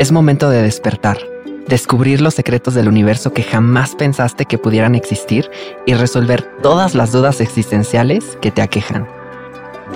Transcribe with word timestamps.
Es 0.00 0.12
momento 0.12 0.48
de 0.48 0.62
despertar, 0.62 1.18
descubrir 1.68 2.22
los 2.22 2.32
secretos 2.32 2.72
del 2.72 2.88
universo 2.88 3.34
que 3.34 3.42
jamás 3.42 3.94
pensaste 3.94 4.46
que 4.46 4.56
pudieran 4.56 4.94
existir 4.94 5.50
y 5.84 5.92
resolver 5.92 6.40
todas 6.62 6.94
las 6.94 7.12
dudas 7.12 7.42
existenciales 7.42 8.38
que 8.40 8.50
te 8.50 8.62
aquejan. 8.62 9.06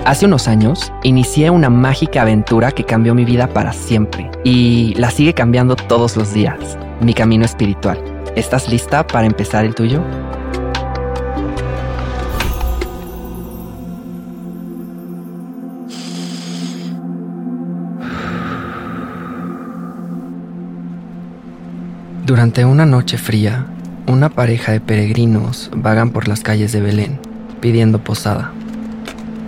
Hace 0.05 0.27
unos 0.27 0.47
años 0.47 0.93
inicié 1.01 1.49
una 1.49 1.71
mágica 1.71 2.21
aventura 2.21 2.71
que 2.71 2.83
cambió 2.83 3.15
mi 3.15 3.25
vida 3.25 3.47
para 3.47 3.73
siempre 3.73 4.29
y 4.43 4.93
la 4.93 5.09
sigue 5.09 5.33
cambiando 5.33 5.75
todos 5.75 6.15
los 6.15 6.35
días, 6.35 6.77
mi 7.01 7.15
camino 7.15 7.43
espiritual. 7.43 7.99
¿Estás 8.35 8.69
lista 8.69 9.07
para 9.07 9.25
empezar 9.25 9.65
el 9.65 9.73
tuyo? 9.73 10.03
Durante 22.25 22.65
una 22.65 22.87
noche 22.87 23.19
fría, 23.19 23.67
una 24.07 24.29
pareja 24.29 24.71
de 24.71 24.79
peregrinos 24.79 25.69
vagan 25.75 26.09
por 26.09 26.27
las 26.27 26.39
calles 26.39 26.71
de 26.71 26.81
Belén, 26.81 27.19
pidiendo 27.61 27.99
posada. 27.99 28.51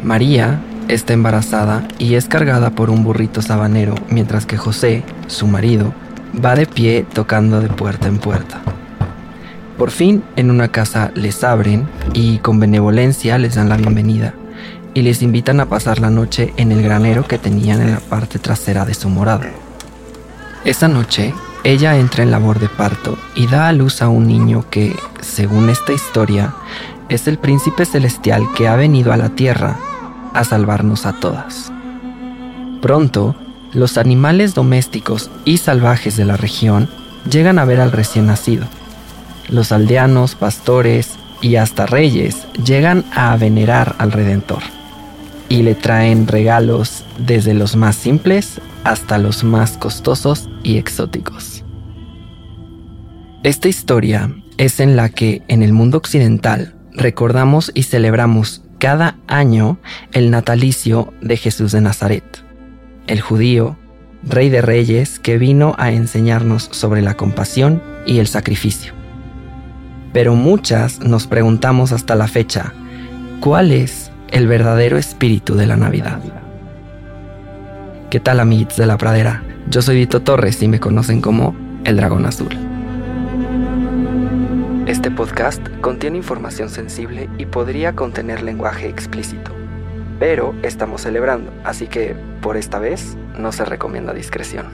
María 0.04 0.60
está 0.88 1.14
embarazada 1.14 1.88
y 1.98 2.14
es 2.14 2.28
cargada 2.28 2.70
por 2.70 2.92
un 2.92 3.04
burrito 3.04 3.42
sabanero, 3.42 3.96
mientras 4.12 4.46
que 4.46 4.58
José, 4.58 5.04
su 5.26 5.48
marido, 5.48 5.92
va 6.36 6.54
de 6.54 6.68
pie 6.68 7.04
tocando 7.12 7.62
de 7.62 7.70
puerta 7.70 8.10
en 8.10 8.20
puerta. 8.20 8.62
Por 9.80 9.90
fin, 9.90 10.22
en 10.36 10.52
una 10.52 10.68
casa 10.68 11.10
les 11.16 11.44
abren 11.44 11.88
y 12.14 12.38
con 12.38 12.60
benevolencia 12.60 13.40
les 13.40 13.56
dan 13.56 13.70
la 13.70 13.78
bienvenida 13.78 14.36
y 14.94 15.02
les 15.02 15.24
invitan 15.24 15.60
a 15.62 15.66
pasar 15.66 15.98
la 15.98 16.12
noche 16.12 16.54
en 16.58 16.72
el 16.72 16.84
granero 16.84 17.28
que 17.28 17.40
tenían 17.40 17.82
en 17.82 17.90
la 17.90 18.02
parte 18.02 18.38
trasera 18.38 18.86
de 18.86 18.94
su 18.94 19.10
morada. 19.10 19.48
Esa 20.64 20.88
noche, 20.88 21.34
ella 21.68 21.98
entra 21.98 22.24
en 22.24 22.32
labor 22.32 22.60
de 22.60 22.70
parto 22.70 23.18
y 23.36 23.46
da 23.48 23.68
a 23.68 23.74
luz 23.74 24.02
a 24.02 24.08
un 24.08 24.26
niño 24.26 24.64
que, 24.70 24.96
según 25.20 25.70
esta 25.70 25.92
historia, 25.92 26.54
es 27.10 27.28
el 27.28 27.38
príncipe 27.38 27.84
celestial 27.84 28.48
que 28.56 28.70
ha 28.70 28.78
venido 28.78 29.12
a 29.12 29.18
la 29.18 29.36
tierra 29.36 29.78
a 30.34 30.46
salvarnos 30.46 31.06
a 31.06 31.20
todas. 31.20 31.70
Pronto, 32.82 33.36
los 33.74 33.98
animales 33.98 34.56
domésticos 34.56 35.30
y 35.44 35.58
salvajes 35.58 36.16
de 36.16 36.24
la 36.24 36.38
región 36.38 36.88
llegan 37.30 37.60
a 37.60 37.66
ver 37.66 37.82
al 37.82 37.92
recién 37.92 38.28
nacido. 38.28 38.66
Los 39.50 39.74
aldeanos, 39.74 40.36
pastores 40.36 41.16
y 41.42 41.58
hasta 41.58 41.86
reyes 41.86 42.48
llegan 42.64 43.04
a 43.14 43.36
venerar 43.36 43.94
al 43.98 44.14
Redentor 44.14 44.64
y 45.50 45.64
le 45.64 45.76
traen 45.76 46.28
regalos 46.28 47.04
desde 47.18 47.54
los 47.54 47.76
más 47.76 47.98
simples 47.98 48.62
hasta 48.86 49.18
los 49.18 49.44
más 49.44 49.78
costosos 49.78 50.48
y 50.64 50.78
exóticos. 50.78 51.57
Esta 53.44 53.68
historia 53.68 54.32
es 54.58 54.80
en 54.80 54.96
la 54.96 55.10
que 55.10 55.44
en 55.48 55.62
el 55.62 55.72
mundo 55.72 56.00
occidental 56.00 56.74
recordamos 56.92 57.72
y 57.76 57.84
celebramos 57.84 58.64
cada 58.80 59.18
año 59.28 59.78
el 60.12 60.32
natalicio 60.32 61.14
de 61.22 61.38
Jesús 61.38 61.72
de 61.72 61.82
Nazaret, 61.82 62.24
el 63.06 63.22
judío, 63.22 63.78
rey 64.24 64.50
de 64.50 64.64
reyes 64.64 65.20
que 65.20 65.38
vino 65.38 65.76
a 65.78 65.92
enseñarnos 65.92 66.68
sobre 66.72 67.04
la 67.04 67.14
compasión 67.14 67.82
y 68.08 68.18
el 68.18 68.28
sacrificio. 68.28 68.94
Pero 70.14 70.34
muchas 70.34 71.00
nos 71.00 71.28
preguntamos 71.28 71.92
hasta 71.92 72.16
la 72.16 72.28
fecha, 72.28 72.74
¿cuál 73.40 73.72
es 73.72 74.12
el 74.32 74.48
verdadero 74.48 74.98
espíritu 74.98 75.54
de 75.54 75.68
la 75.68 75.78
Navidad? 75.78 76.20
¿Qué 78.10 78.20
tal 78.20 78.40
amigos 78.40 78.78
de 78.78 78.88
la 78.88 78.98
pradera? 78.98 79.44
Yo 79.70 79.84
soy 79.84 79.98
Vito 79.98 80.24
Torres 80.24 80.64
y 80.64 80.68
me 80.68 80.80
conocen 80.80 81.22
como 81.22 81.56
el 81.84 81.98
dragón 81.98 82.26
azul. 82.26 82.67
Este 84.88 85.12
podcast 85.12 85.62
contiene 85.82 86.16
información 86.16 86.70
sensible 86.70 87.30
y 87.38 87.46
podría 87.46 87.94
contener 87.94 88.42
lenguaje 88.42 88.88
explícito, 88.88 89.54
pero 90.18 90.56
estamos 90.64 91.02
celebrando, 91.02 91.52
así 91.66 91.88
que 91.88 92.16
por 92.42 92.56
esta 92.56 92.80
vez 92.80 93.18
no 93.38 93.52
se 93.52 93.66
recomienda 93.66 94.14
discreción. 94.14 94.68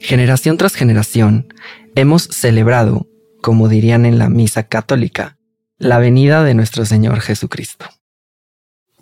Generación 0.00 0.56
tras 0.56 0.74
generación 0.74 1.52
hemos 1.94 2.22
celebrado, 2.22 3.06
como 3.42 3.68
dirían 3.68 4.06
en 4.06 4.18
la 4.18 4.30
misa 4.30 4.62
católica, 4.62 5.36
la 5.76 5.98
venida 5.98 6.42
de 6.42 6.54
nuestro 6.54 6.86
Señor 6.86 7.20
Jesucristo. 7.20 7.84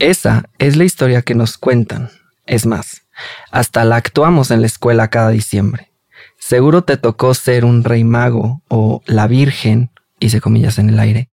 Esa 0.00 0.46
es 0.58 0.74
la 0.74 0.82
historia 0.82 1.22
que 1.22 1.36
nos 1.36 1.56
cuentan. 1.56 2.10
Es 2.46 2.66
más, 2.66 3.02
hasta 3.50 3.84
la 3.84 3.96
actuamos 3.96 4.50
en 4.50 4.60
la 4.60 4.66
escuela 4.66 5.08
cada 5.08 5.30
diciembre. 5.30 5.92
Seguro 6.38 6.82
te 6.82 6.96
tocó 6.96 7.34
ser 7.34 7.64
un 7.64 7.84
rey 7.84 8.04
mago 8.04 8.62
o 8.68 9.02
la 9.06 9.26
Virgen, 9.26 9.90
hice 10.20 10.40
comillas 10.40 10.78
en 10.78 10.90
el 10.90 10.98
aire, 10.98 11.30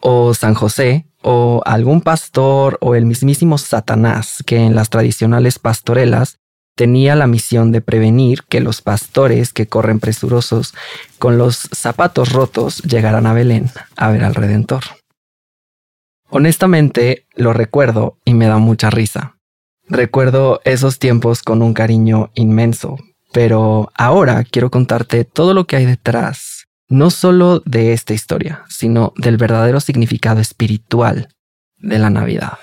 o 0.00 0.34
San 0.34 0.54
José, 0.54 1.06
o 1.22 1.62
algún 1.64 2.02
pastor 2.02 2.76
o 2.80 2.94
el 2.94 3.06
mismísimo 3.06 3.56
Satanás 3.56 4.42
que 4.44 4.58
en 4.58 4.74
las 4.74 4.90
tradicionales 4.90 5.58
pastorelas 5.58 6.38
tenía 6.76 7.14
la 7.14 7.26
misión 7.26 7.72
de 7.72 7.80
prevenir 7.80 8.42
que 8.44 8.60
los 8.60 8.82
pastores 8.82 9.52
que 9.52 9.66
corren 9.66 10.00
presurosos 10.00 10.74
con 11.18 11.38
los 11.38 11.56
zapatos 11.72 12.32
rotos 12.32 12.82
llegaran 12.82 13.26
a 13.26 13.32
Belén 13.32 13.70
a 13.96 14.10
ver 14.10 14.24
al 14.24 14.34
Redentor. 14.34 14.82
Honestamente, 16.28 17.26
lo 17.34 17.52
recuerdo 17.52 18.18
y 18.24 18.34
me 18.34 18.46
da 18.46 18.58
mucha 18.58 18.90
risa. 18.90 19.33
Recuerdo 19.88 20.60
esos 20.64 20.98
tiempos 20.98 21.42
con 21.42 21.60
un 21.60 21.74
cariño 21.74 22.30
inmenso, 22.34 22.96
pero 23.32 23.90
ahora 23.94 24.42
quiero 24.44 24.70
contarte 24.70 25.24
todo 25.24 25.52
lo 25.52 25.66
que 25.66 25.76
hay 25.76 25.84
detrás, 25.84 26.64
no 26.88 27.10
solo 27.10 27.60
de 27.66 27.92
esta 27.92 28.14
historia, 28.14 28.64
sino 28.68 29.12
del 29.16 29.36
verdadero 29.36 29.80
significado 29.80 30.40
espiritual 30.40 31.28
de 31.76 31.98
la 31.98 32.08
Navidad. 32.08 32.54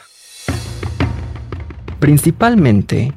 Principalmente, 1.99 3.13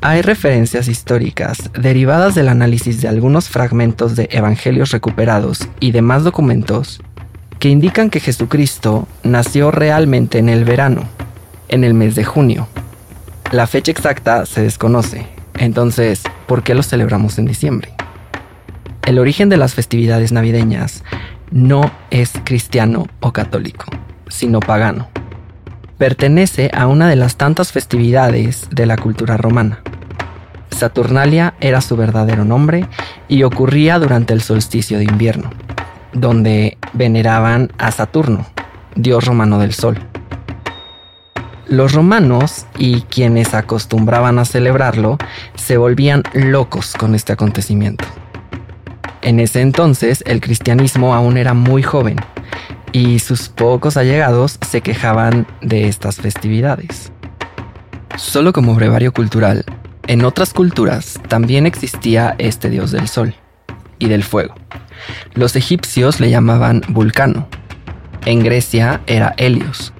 hay 0.00 0.22
referencias 0.22 0.88
históricas 0.88 1.70
derivadas 1.78 2.34
del 2.34 2.48
análisis 2.48 3.02
de 3.02 3.08
algunos 3.08 3.50
fragmentos 3.50 4.16
de 4.16 4.30
evangelios 4.32 4.90
recuperados 4.90 5.68
y 5.80 5.92
demás 5.92 6.24
documentos 6.24 7.02
que 7.58 7.68
indican 7.68 8.08
que 8.08 8.20
Jesucristo 8.20 9.06
nació 9.22 9.70
realmente 9.70 10.38
en 10.38 10.48
el 10.48 10.64
verano, 10.64 11.02
en 11.68 11.84
el 11.84 11.92
mes 11.92 12.14
de 12.14 12.24
junio, 12.24 12.68
la 13.52 13.66
fecha 13.66 13.92
exacta 13.92 14.46
se 14.46 14.62
desconoce, 14.62 15.26
entonces, 15.58 16.22
¿por 16.46 16.62
qué 16.62 16.74
lo 16.74 16.82
celebramos 16.82 17.38
en 17.38 17.46
diciembre? 17.46 17.92
El 19.06 19.18
origen 19.18 19.48
de 19.48 19.56
las 19.56 19.74
festividades 19.74 20.32
navideñas 20.32 21.04
no 21.50 21.90
es 22.10 22.32
cristiano 22.44 23.06
o 23.20 23.32
católico, 23.32 23.86
sino 24.28 24.60
pagano. 24.60 25.08
Pertenece 25.98 26.70
a 26.74 26.86
una 26.86 27.08
de 27.08 27.16
las 27.16 27.36
tantas 27.36 27.70
festividades 27.70 28.68
de 28.70 28.86
la 28.86 28.96
cultura 28.96 29.36
romana. 29.36 29.80
Saturnalia 30.70 31.54
era 31.60 31.80
su 31.80 31.96
verdadero 31.96 32.44
nombre 32.44 32.88
y 33.28 33.44
ocurría 33.44 33.98
durante 33.98 34.32
el 34.32 34.40
solsticio 34.40 34.98
de 34.98 35.04
invierno, 35.04 35.50
donde 36.12 36.78
veneraban 36.92 37.70
a 37.78 37.92
Saturno, 37.92 38.46
dios 38.96 39.24
romano 39.24 39.58
del 39.58 39.72
sol. 39.72 39.98
Los 41.68 41.92
romanos 41.94 42.66
y 42.76 43.02
quienes 43.02 43.54
acostumbraban 43.54 44.38
a 44.38 44.44
celebrarlo 44.44 45.16
se 45.54 45.78
volvían 45.78 46.22
locos 46.34 46.92
con 46.92 47.14
este 47.14 47.32
acontecimiento. 47.32 48.04
En 49.22 49.40
ese 49.40 49.62
entonces 49.62 50.22
el 50.26 50.42
cristianismo 50.42 51.14
aún 51.14 51.38
era 51.38 51.54
muy 51.54 51.82
joven 51.82 52.16
y 52.92 53.18
sus 53.18 53.48
pocos 53.48 53.96
allegados 53.96 54.58
se 54.60 54.82
quejaban 54.82 55.46
de 55.62 55.88
estas 55.88 56.16
festividades. 56.16 57.10
Solo 58.16 58.52
como 58.52 58.74
brevario 58.74 59.14
cultural, 59.14 59.64
en 60.06 60.24
otras 60.26 60.52
culturas 60.52 61.18
también 61.28 61.64
existía 61.64 62.34
este 62.36 62.68
dios 62.68 62.90
del 62.90 63.08
sol 63.08 63.34
y 63.98 64.08
del 64.08 64.22
fuego. 64.22 64.54
Los 65.32 65.56
egipcios 65.56 66.20
le 66.20 66.28
llamaban 66.28 66.82
Vulcano. 66.88 67.48
En 68.26 68.40
Grecia 68.40 69.00
era 69.06 69.34
Helios 69.38 69.94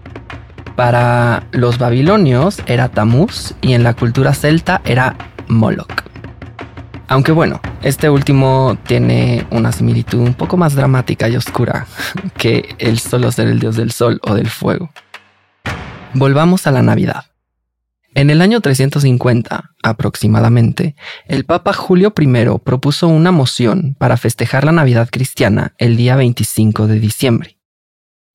para 0.77 1.47
los 1.53 1.79
babilonios 1.79 2.61
era 2.67 2.89
Tamuz 2.89 3.55
y 3.61 3.75
en 3.75 3.83
la 3.83 3.95
cultura 3.95 4.35
celta 4.35 4.81
era 4.85 5.17
Moloch. 5.49 6.03
Aunque 7.07 7.33
bueno, 7.33 7.61
este 7.83 8.09
último 8.09 8.79
tiene 8.87 9.47
una 9.51 9.73
similitud 9.73 10.19
un 10.21 10.35
poco 10.35 10.57
más 10.57 10.75
dramática 10.75 11.29
y 11.29 11.37
oscura 11.37 11.87
que 12.37 12.75
el 12.79 12.99
solo 12.99 13.31
ser 13.31 13.49
el 13.49 13.61
dios 13.61 13.77
del 13.77 13.93
sol 13.93 14.21
o 14.23 14.35
del 14.35 14.49
fuego. 14.49 14.91
Volvamos 16.15 16.67
a 16.67 16.73
la 16.73 16.83
Navidad. 16.83 17.27
En 18.17 18.31
el 18.31 18.41
año 18.41 18.61
350, 18.61 19.73
aproximadamente, 19.83 20.95
el 21.27 21.45
Papa 21.45 21.73
Julio 21.73 22.15
I 22.17 22.29
propuso 22.65 23.09
una 23.09 23.33
moción 23.33 23.97
para 23.99 24.17
festejar 24.17 24.65
la 24.65 24.71
Navidad 24.71 25.09
cristiana 25.11 25.75
el 25.79 25.97
día 25.97 26.15
25 26.15 26.87
de 26.87 27.01
diciembre. 27.01 27.54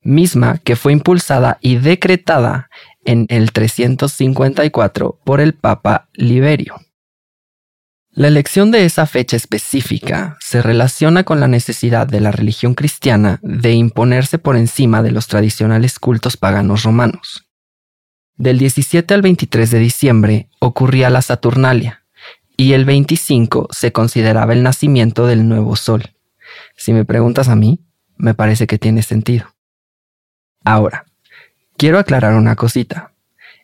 Misma 0.02 0.60
que 0.60 0.76
fue 0.76 0.94
impulsada 0.94 1.58
y 1.62 1.78
decretada 1.78 2.70
en 3.06 3.26
el 3.30 3.52
354 3.52 5.20
por 5.24 5.42
el 5.42 5.54
Papa 5.54 6.10
Liberio. 6.14 6.76
La 8.12 8.28
elección 8.28 8.72
de 8.72 8.86
esa 8.86 9.06
fecha 9.06 9.38
específica 9.38 10.38
se 10.40 10.62
relaciona 10.62 11.24
con 11.24 11.40
la 11.40 11.48
necesidad 11.48 12.08
de 12.08 12.20
la 12.20 12.32
religión 12.32 12.74
cristiana 12.74 13.40
de 13.42 13.74
imponerse 13.74 14.40
por 14.40 14.58
encima 14.58 15.04
de 15.04 15.12
los 15.12 15.28
tradicionales 15.28 16.00
cultos 16.00 16.36
paganos 16.36 16.84
romanos. 16.84 17.46
Del 18.36 18.58
17 18.58 19.14
al 19.14 19.22
23 19.22 19.72
de 19.72 19.80
diciembre 19.80 20.50
ocurría 20.60 21.10
la 21.10 21.22
Saturnalia 21.22 22.04
y 22.58 22.74
el 22.74 22.84
25 22.84 23.70
se 23.72 23.92
consideraba 23.92 24.54
el 24.54 24.64
nacimiento 24.64 25.28
del 25.28 25.48
nuevo 25.48 25.76
sol. 25.76 26.04
Si 26.76 26.92
me 26.94 27.06
preguntas 27.06 27.48
a 27.48 27.56
mí, 27.56 27.86
me 28.18 28.34
parece 28.34 28.68
que 28.68 28.78
tiene 28.78 29.02
sentido. 29.02 29.48
Ahora, 30.64 31.06
quiero 31.78 32.00
aclarar 32.00 32.34
una 32.36 32.56
cosita. 32.56 33.12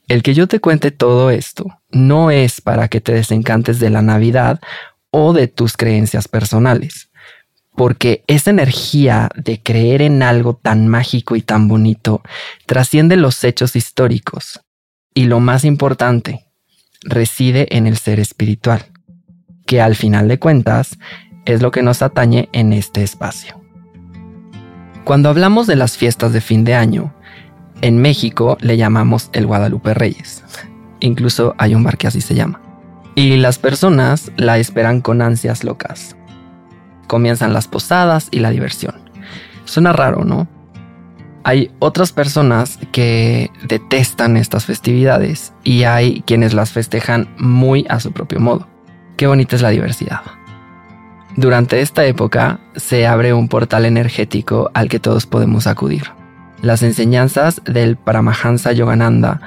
El 0.07 0.21
que 0.23 0.33
yo 0.33 0.47
te 0.47 0.59
cuente 0.59 0.91
todo 0.91 1.31
esto 1.31 1.79
no 1.91 2.31
es 2.31 2.61
para 2.61 2.87
que 2.87 3.01
te 3.01 3.13
desencantes 3.13 3.79
de 3.79 3.89
la 3.89 4.01
Navidad 4.01 4.59
o 5.09 5.33
de 5.33 5.47
tus 5.47 5.77
creencias 5.77 6.27
personales, 6.27 7.09
porque 7.75 8.23
esa 8.27 8.51
energía 8.51 9.29
de 9.35 9.61
creer 9.61 10.01
en 10.01 10.21
algo 10.21 10.55
tan 10.55 10.87
mágico 10.87 11.35
y 11.35 11.41
tan 11.41 11.67
bonito 11.67 12.21
trasciende 12.65 13.15
los 13.17 13.43
hechos 13.43 13.75
históricos 13.75 14.61
y 15.13 15.25
lo 15.25 15.39
más 15.39 15.63
importante, 15.65 16.45
reside 17.01 17.75
en 17.75 17.87
el 17.87 17.97
ser 17.97 18.19
espiritual, 18.19 18.85
que 19.65 19.81
al 19.81 19.95
final 19.95 20.27
de 20.27 20.39
cuentas 20.39 20.97
es 21.45 21.61
lo 21.61 21.71
que 21.71 21.83
nos 21.83 22.01
atañe 22.01 22.49
en 22.51 22.73
este 22.73 23.01
espacio. 23.03 23.64
Cuando 25.05 25.29
hablamos 25.29 25.67
de 25.67 25.75
las 25.75 25.97
fiestas 25.97 26.33
de 26.33 26.41
fin 26.41 26.63
de 26.63 26.73
año, 26.73 27.13
en 27.81 27.99
México 27.99 28.57
le 28.59 28.75
llamamos 28.75 29.29
el 29.33 29.45
Guadalupe 29.45 29.93
Reyes. 29.93 30.43
Incluso 30.99 31.53
hay 31.59 31.75
un 31.75 31.83
bar 31.83 31.99
que 31.99 32.07
así 32.07 32.21
se 32.21 32.33
llama. 32.33 32.59
Y 33.13 33.37
las 33.37 33.59
personas 33.59 34.31
la 34.35 34.57
esperan 34.57 35.01
con 35.01 35.21
ansias 35.21 35.63
locas. 35.63 36.15
Comienzan 37.05 37.53
las 37.53 37.67
posadas 37.67 38.29
y 38.31 38.39
la 38.39 38.49
diversión. 38.49 38.95
Suena 39.65 39.93
raro, 39.93 40.25
¿no? 40.25 40.47
Hay 41.43 41.69
otras 41.77 42.11
personas 42.11 42.79
que 42.91 43.51
detestan 43.67 44.37
estas 44.37 44.65
festividades 44.65 45.53
y 45.63 45.83
hay 45.83 46.23
quienes 46.25 46.55
las 46.55 46.71
festejan 46.71 47.29
muy 47.37 47.85
a 47.89 47.99
su 47.99 48.11
propio 48.11 48.39
modo. 48.39 48.67
Qué 49.17 49.27
bonita 49.27 49.55
es 49.55 49.61
la 49.61 49.69
diversidad. 49.69 50.21
Durante 51.37 51.81
esta 51.81 52.05
época 52.05 52.61
se 52.77 53.05
abre 53.05 53.33
un 53.33 53.49
portal 53.49 53.85
energético 53.85 54.71
al 54.73 54.87
que 54.87 54.99
todos 54.99 55.25
podemos 55.25 55.67
acudir. 55.67 56.05
Las 56.61 56.81
enseñanzas 56.81 57.61
del 57.65 57.97
Paramahansa 57.97 58.71
Yogananda 58.71 59.41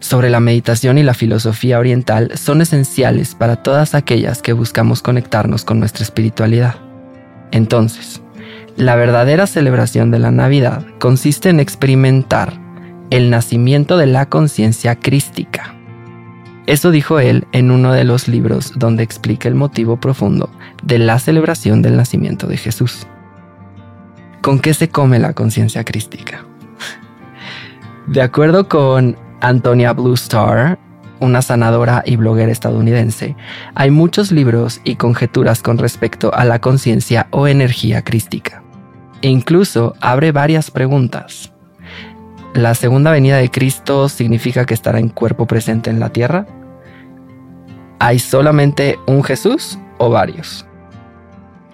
sobre 0.00 0.30
la 0.30 0.40
meditación 0.40 0.98
y 0.98 1.04
la 1.04 1.14
filosofía 1.14 1.78
oriental 1.78 2.32
son 2.36 2.60
esenciales 2.60 3.36
para 3.36 3.62
todas 3.62 3.94
aquellas 3.94 4.42
que 4.42 4.52
buscamos 4.52 5.00
conectarnos 5.00 5.64
con 5.64 5.78
nuestra 5.78 6.02
espiritualidad. 6.02 6.74
Entonces, 7.52 8.20
la 8.76 8.96
verdadera 8.96 9.46
celebración 9.46 10.10
de 10.10 10.18
la 10.18 10.32
Navidad 10.32 10.84
consiste 10.98 11.50
en 11.50 11.60
experimentar 11.60 12.60
el 13.10 13.30
nacimiento 13.30 13.96
de 13.96 14.06
la 14.06 14.26
conciencia 14.26 14.96
crística 14.96 15.77
eso 16.68 16.90
dijo 16.90 17.18
él 17.18 17.46
en 17.52 17.70
uno 17.70 17.94
de 17.94 18.04
los 18.04 18.28
libros 18.28 18.74
donde 18.76 19.02
explica 19.02 19.48
el 19.48 19.54
motivo 19.54 19.96
profundo 19.96 20.50
de 20.82 20.98
la 20.98 21.18
celebración 21.18 21.80
del 21.80 21.96
nacimiento 21.96 22.46
de 22.46 22.58
Jesús. 22.58 23.06
¿Con 24.42 24.58
qué 24.58 24.74
se 24.74 24.90
come 24.90 25.18
la 25.18 25.32
conciencia 25.32 25.82
crística? 25.82 26.44
De 28.06 28.20
acuerdo 28.20 28.68
con 28.68 29.16
Antonia 29.40 29.94
Blue 29.94 30.12
Star, 30.12 30.78
una 31.20 31.40
sanadora 31.40 32.02
y 32.04 32.16
bloguera 32.16 32.52
estadounidense, 32.52 33.34
hay 33.74 33.90
muchos 33.90 34.30
libros 34.30 34.82
y 34.84 34.96
conjeturas 34.96 35.62
con 35.62 35.78
respecto 35.78 36.34
a 36.34 36.44
la 36.44 36.60
conciencia 36.60 37.28
o 37.30 37.46
energía 37.48 38.04
crística. 38.04 38.62
E 39.22 39.30
incluso 39.30 39.94
abre 40.02 40.32
varias 40.32 40.70
preguntas. 40.70 41.50
¿La 42.54 42.74
segunda 42.74 43.10
venida 43.10 43.36
de 43.36 43.50
Cristo 43.50 44.08
significa 44.08 44.64
que 44.64 44.74
estará 44.74 44.98
en 44.98 45.10
cuerpo 45.10 45.46
presente 45.46 45.90
en 45.90 46.00
la 46.00 46.08
tierra? 46.10 46.46
¿Hay 47.98 48.18
solamente 48.18 48.98
un 49.06 49.22
Jesús 49.22 49.78
o 49.98 50.10
varios? 50.10 50.64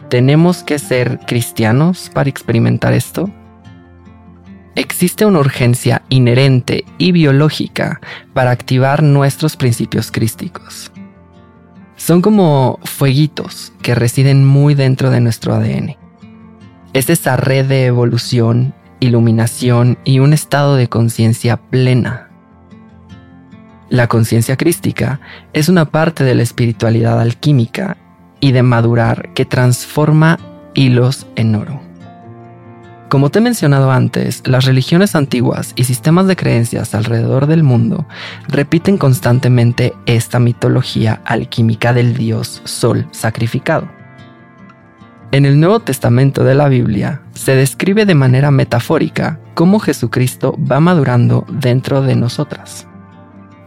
¿Tenemos 0.08 0.62
que 0.62 0.78
ser 0.78 1.20
cristianos 1.26 2.10
para 2.12 2.28
experimentar 2.28 2.92
esto? 2.92 3.30
Existe 4.74 5.24
una 5.24 5.38
urgencia 5.38 6.02
inherente 6.08 6.84
y 6.98 7.12
biológica 7.12 8.00
para 8.32 8.50
activar 8.50 9.02
nuestros 9.02 9.56
principios 9.56 10.10
crísticos. 10.10 10.90
Son 11.96 12.20
como 12.20 12.80
fueguitos 12.82 13.72
que 13.80 13.94
residen 13.94 14.44
muy 14.44 14.74
dentro 14.74 15.10
de 15.10 15.20
nuestro 15.20 15.54
ADN. 15.54 15.96
Es 16.92 17.08
esa 17.08 17.36
red 17.36 17.66
de 17.66 17.86
evolución, 17.86 18.74
iluminación 19.04 19.98
y 20.04 20.18
un 20.18 20.32
estado 20.32 20.76
de 20.76 20.88
conciencia 20.88 21.56
plena 21.56 22.30
la 23.94 24.08
conciencia 24.08 24.56
crística 24.56 25.20
es 25.52 25.68
una 25.68 25.84
parte 25.84 26.24
de 26.24 26.34
la 26.34 26.42
espiritualidad 26.42 27.20
alquímica 27.20 27.96
y 28.40 28.50
de 28.50 28.62
madurar 28.62 29.32
que 29.34 29.44
transforma 29.44 30.38
hilos 30.74 31.28
en 31.36 31.54
oro. 31.54 31.80
Como 33.08 33.30
te 33.30 33.38
he 33.38 33.42
mencionado 33.42 33.92
antes, 33.92 34.42
las 34.46 34.64
religiones 34.64 35.14
antiguas 35.14 35.74
y 35.76 35.84
sistemas 35.84 36.26
de 36.26 36.34
creencias 36.34 36.94
alrededor 36.96 37.46
del 37.46 37.62
mundo 37.62 38.06
repiten 38.48 38.98
constantemente 38.98 39.94
esta 40.06 40.40
mitología 40.40 41.20
alquímica 41.24 41.92
del 41.92 42.16
dios 42.16 42.62
Sol 42.64 43.06
sacrificado. 43.12 43.88
En 45.34 45.44
el 45.46 45.58
Nuevo 45.58 45.80
Testamento 45.80 46.44
de 46.44 46.54
la 46.54 46.68
Biblia 46.68 47.20
se 47.32 47.56
describe 47.56 48.06
de 48.06 48.14
manera 48.14 48.50
metafórica 48.50 49.40
cómo 49.54 49.80
Jesucristo 49.80 50.56
va 50.70 50.78
madurando 50.78 51.44
dentro 51.50 52.02
de 52.02 52.14
nosotras 52.14 52.86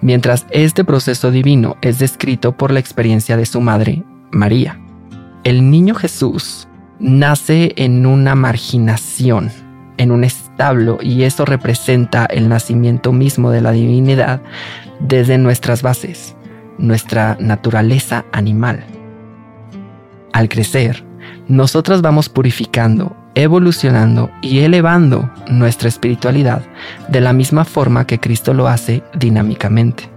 mientras 0.02 0.46
este 0.52 0.84
proceso 0.84 1.32
divino 1.32 1.78
es 1.82 2.00
descrito 2.00 2.56
por 2.56 2.72
la 2.72 2.80
experiencia 2.80 3.38
de 3.38 3.46
su 3.46 3.62
madre, 3.62 4.04
María. 4.32 4.80
El 5.44 5.70
niño 5.70 5.96
Jesús 5.96 6.68
nace 7.00 7.74
en 7.76 8.06
una 8.06 8.36
marginación, 8.36 9.52
en 9.98 10.12
un 10.12 10.24
establo, 10.24 11.00
y 11.02 11.24
eso 11.24 11.46
representa 11.46 12.26
el 12.26 12.50
nacimiento 12.50 13.12
mismo 13.12 13.52
de 13.52 13.62
la 13.62 13.72
divinidad 13.72 14.42
desde 15.00 15.38
nuestras 15.38 15.82
bases, 15.82 16.36
nuestra 16.78 17.38
naturaleza 17.40 18.26
animal. 18.32 18.84
Al 20.34 20.50
crecer, 20.50 21.04
nosotras 21.48 22.02
vamos 22.02 22.30
purificando 22.30 23.16
evolucionando 23.38 24.32
y 24.42 24.60
elevando 24.60 25.30
nuestra 25.48 25.88
espiritualidad 25.88 26.64
de 27.08 27.22
la 27.22 27.34
misma 27.34 27.66
forma 27.66 28.08
que 28.08 28.20
Cristo 28.20 28.52
lo 28.56 28.68
hace 28.68 29.04
dinámicamente. 29.14 30.10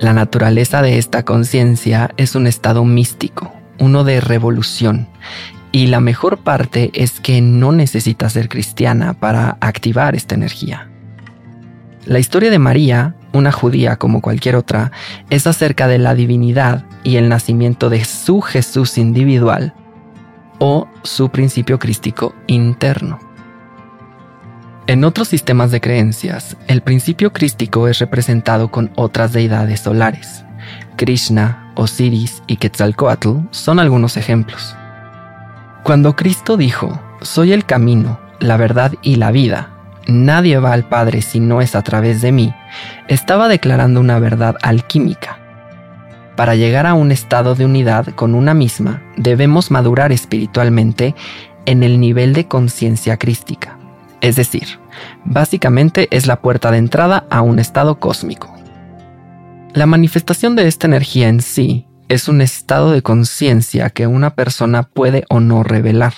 La 0.00 0.12
naturaleza 0.12 0.82
de 0.82 0.98
esta 0.98 1.24
conciencia 1.24 2.10
es 2.16 2.34
un 2.34 2.48
estado 2.48 2.84
místico, 2.84 3.52
uno 3.78 4.02
de 4.02 4.20
revolución, 4.20 5.06
y 5.70 5.86
la 5.86 6.00
mejor 6.00 6.38
parte 6.38 6.90
es 6.92 7.20
que 7.20 7.40
no 7.40 7.70
necesita 7.70 8.28
ser 8.30 8.48
cristiana 8.48 9.14
para 9.14 9.58
activar 9.60 10.16
esta 10.16 10.34
energía. 10.34 10.88
La 12.04 12.18
historia 12.18 12.50
de 12.50 12.58
María, 12.58 13.14
una 13.32 13.52
judía 13.52 13.96
como 13.96 14.20
cualquier 14.20 14.56
otra, 14.56 14.92
es 15.30 15.46
acerca 15.46 15.86
de 15.88 15.98
la 15.98 16.14
divinidad 16.14 16.84
y 17.04 17.16
el 17.16 17.28
nacimiento 17.28 17.90
de 17.90 18.04
su 18.04 18.40
Jesús 18.40 18.98
individual 18.98 19.74
o 20.58 20.88
su 21.02 21.28
principio 21.30 21.78
crístico 21.78 22.34
interno. 22.46 23.18
En 24.86 25.04
otros 25.04 25.28
sistemas 25.28 25.70
de 25.70 25.80
creencias, 25.80 26.56
el 26.66 26.80
principio 26.80 27.32
crístico 27.32 27.88
es 27.88 27.98
representado 27.98 28.70
con 28.70 28.90
otras 28.96 29.32
deidades 29.32 29.80
solares. 29.80 30.44
Krishna, 30.96 31.72
Osiris 31.76 32.42
y 32.46 32.56
Quetzalcoatl 32.56 33.36
son 33.50 33.78
algunos 33.78 34.16
ejemplos. 34.16 34.74
Cuando 35.84 36.16
Cristo 36.16 36.56
dijo, 36.56 37.00
Soy 37.20 37.52
el 37.52 37.66
camino, 37.66 38.18
la 38.40 38.56
verdad 38.56 38.92
y 39.02 39.16
la 39.16 39.30
vida, 39.30 39.77
nadie 40.08 40.58
va 40.58 40.72
al 40.72 40.88
Padre 40.88 41.22
si 41.22 41.38
no 41.38 41.60
es 41.60 41.76
a 41.76 41.82
través 41.82 42.20
de 42.20 42.32
mí, 42.32 42.52
estaba 43.06 43.46
declarando 43.46 44.00
una 44.00 44.18
verdad 44.18 44.56
alquímica 44.62 45.38
para 46.38 46.54
llegar 46.54 46.86
a 46.86 46.94
un 46.94 47.10
estado 47.10 47.56
de 47.56 47.64
unidad 47.64 48.14
con 48.14 48.36
una 48.36 48.54
misma, 48.54 49.02
debemos 49.16 49.72
madurar 49.72 50.12
espiritualmente 50.12 51.16
en 51.66 51.82
el 51.82 51.98
nivel 51.98 52.32
de 52.32 52.46
conciencia 52.46 53.16
crística. 53.16 53.76
Es 54.20 54.36
decir, 54.36 54.78
básicamente 55.24 56.06
es 56.12 56.28
la 56.28 56.40
puerta 56.40 56.70
de 56.70 56.78
entrada 56.78 57.26
a 57.28 57.42
un 57.42 57.58
estado 57.58 57.98
cósmico. 57.98 58.54
La 59.74 59.86
manifestación 59.86 60.54
de 60.54 60.68
esta 60.68 60.86
energía 60.86 61.28
en 61.28 61.40
sí 61.40 61.88
es 62.06 62.28
un 62.28 62.40
estado 62.40 62.92
de 62.92 63.02
conciencia 63.02 63.90
que 63.90 64.06
una 64.06 64.36
persona 64.36 64.84
puede 64.84 65.24
o 65.28 65.40
no 65.40 65.64
revelar. 65.64 66.14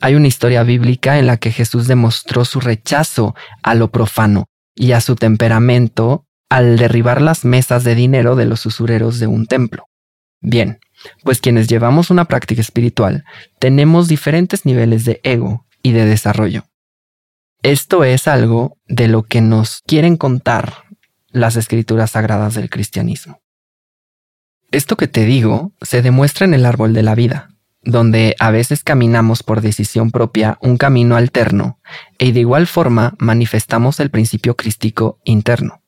Hay 0.00 0.14
una 0.14 0.28
historia 0.28 0.62
bíblica 0.62 1.18
en 1.18 1.26
la 1.26 1.36
que 1.36 1.52
Jesús 1.52 1.86
demostró 1.86 2.44
su 2.44 2.60
rechazo 2.60 3.34
a 3.62 3.74
lo 3.74 3.90
profano 3.90 4.46
y 4.74 4.92
a 4.92 5.00
su 5.00 5.14
temperamento 5.14 6.24
al 6.48 6.78
derribar 6.78 7.20
las 7.20 7.44
mesas 7.44 7.84
de 7.84 7.94
dinero 7.94 8.34
de 8.34 8.46
los 8.46 8.64
usureros 8.64 9.18
de 9.18 9.26
un 9.26 9.46
templo. 9.46 9.86
Bien, 10.40 10.80
pues 11.22 11.40
quienes 11.40 11.68
llevamos 11.68 12.10
una 12.10 12.24
práctica 12.24 12.62
espiritual 12.62 13.24
tenemos 13.58 14.08
diferentes 14.08 14.64
niveles 14.64 15.04
de 15.04 15.20
ego 15.22 15.66
y 15.82 15.92
de 15.92 16.06
desarrollo. 16.06 16.64
Esto 17.62 18.04
es 18.04 18.26
algo 18.26 18.78
de 18.86 19.06
lo 19.06 19.22
que 19.22 19.42
nos 19.42 19.82
quieren 19.86 20.16
contar 20.16 20.84
las 21.28 21.56
escrituras 21.56 22.12
sagradas 22.12 22.54
del 22.54 22.70
cristianismo. 22.70 23.40
Esto 24.70 24.96
que 24.96 25.08
te 25.08 25.24
digo 25.26 25.72
se 25.82 26.00
demuestra 26.00 26.46
en 26.46 26.54
el 26.54 26.64
árbol 26.64 26.94
de 26.94 27.02
la 27.02 27.14
vida, 27.14 27.50
donde 27.82 28.36
a 28.38 28.50
veces 28.50 28.84
caminamos 28.84 29.42
por 29.42 29.60
decisión 29.60 30.10
propia 30.10 30.58
un 30.60 30.76
camino 30.76 31.16
alterno 31.16 31.78
e 32.18 32.32
de 32.32 32.40
igual 32.40 32.66
forma 32.66 33.14
manifestamos 33.18 34.00
el 34.00 34.10
principio 34.10 34.54
crístico 34.54 35.18
interno. 35.24 35.82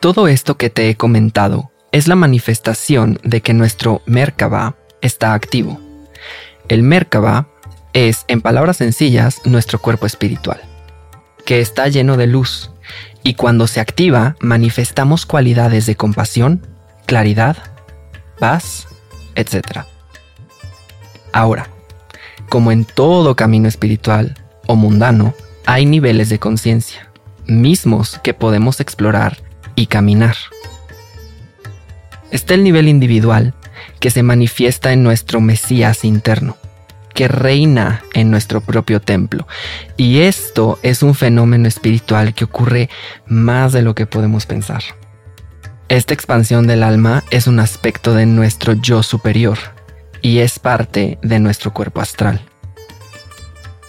Todo 0.00 0.28
esto 0.28 0.56
que 0.56 0.68
te 0.68 0.90
he 0.90 0.96
comentado 0.96 1.72
es 1.92 2.08
la 2.08 2.16
manifestación 2.16 3.18
de 3.22 3.40
que 3.40 3.54
nuestro 3.54 4.02
Merkaba 4.04 4.76
está 5.00 5.32
activo. 5.32 5.80
El 6.68 6.82
Merkaba 6.82 7.48
es, 7.94 8.24
en 8.28 8.42
palabras 8.42 8.78
sencillas, 8.78 9.40
nuestro 9.44 9.78
cuerpo 9.78 10.04
espiritual, 10.04 10.60
que 11.46 11.60
está 11.60 11.88
lleno 11.88 12.16
de 12.16 12.26
luz, 12.26 12.72
y 13.22 13.34
cuando 13.34 13.66
se 13.66 13.80
activa 13.80 14.36
manifestamos 14.40 15.24
cualidades 15.24 15.86
de 15.86 15.96
compasión, 15.96 16.66
claridad, 17.06 17.56
paz, 18.38 18.88
etc. 19.34 19.84
Ahora, 21.32 21.68
como 22.48 22.72
en 22.72 22.84
todo 22.84 23.36
camino 23.36 23.68
espiritual 23.68 24.36
o 24.66 24.76
mundano, 24.76 25.34
hay 25.66 25.86
niveles 25.86 26.28
de 26.28 26.38
conciencia, 26.38 27.10
mismos 27.46 28.20
que 28.22 28.34
podemos 28.34 28.80
explorar 28.80 29.38
y 29.74 29.86
caminar. 29.86 30.36
Está 32.30 32.54
el 32.54 32.64
nivel 32.64 32.88
individual, 32.88 33.54
que 34.00 34.10
se 34.10 34.22
manifiesta 34.22 34.92
en 34.92 35.02
nuestro 35.02 35.40
Mesías 35.40 36.04
interno, 36.04 36.56
que 37.14 37.28
reina 37.28 38.02
en 38.12 38.30
nuestro 38.30 38.60
propio 38.60 39.00
templo. 39.00 39.46
Y 39.96 40.20
esto 40.20 40.78
es 40.82 41.02
un 41.02 41.14
fenómeno 41.14 41.68
espiritual 41.68 42.34
que 42.34 42.44
ocurre 42.44 42.90
más 43.26 43.72
de 43.72 43.82
lo 43.82 43.94
que 43.94 44.06
podemos 44.06 44.46
pensar. 44.46 44.82
Esta 45.88 46.14
expansión 46.14 46.66
del 46.66 46.82
alma 46.82 47.24
es 47.30 47.46
un 47.46 47.60
aspecto 47.60 48.14
de 48.14 48.26
nuestro 48.26 48.72
yo 48.74 49.02
superior 49.02 49.58
y 50.22 50.38
es 50.38 50.58
parte 50.58 51.18
de 51.22 51.38
nuestro 51.38 51.72
cuerpo 51.72 52.00
astral. 52.00 52.40